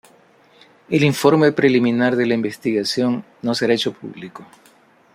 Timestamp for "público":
3.93-4.43